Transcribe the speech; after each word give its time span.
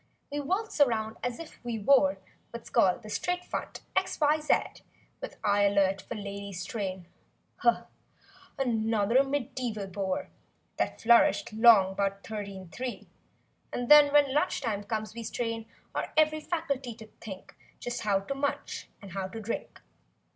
We 0.31 0.39
waltz 0.39 0.81
around 0.81 1.17
as 1.21 1.37
if 1.37 1.63
we 1.63 1.77
wore 1.77 2.17
What's 2.49 2.71
called 2.71 3.03
the 3.03 3.09
"straight 3.11 3.45
front 3.45 3.81
X 3.95 4.19
Y 4.19 4.39
Z;" 4.39 4.81
With 5.21 5.37
eye 5.43 5.61
alert 5.65 6.01
for 6.01 6.15
lady's 6.15 6.65
train— 6.65 7.05
(Another 8.57 9.23
medieval 9.23 9.85
bore 9.85 10.29
That 10.77 10.99
flourished 10.99 11.53
'long 11.53 11.93
'bout 11.93 12.23
thirteen 12.23 12.69
three) 12.69 13.09
And 13.71 13.89
then 13.89 14.11
when 14.11 14.33
lunch 14.33 14.61
time 14.61 14.85
comes 14.85 15.13
we 15.13 15.21
strain 15.21 15.67
Our 15.93 16.11
every 16.17 16.39
faculty 16.39 16.95
to 16.95 17.05
think 17.19 17.55
Just 17.79 18.01
how 18.01 18.21
to 18.21 18.33
munch 18.33 18.89
and 19.03 19.11
how 19.11 19.27
to 19.27 19.39
drink. 19.39 19.83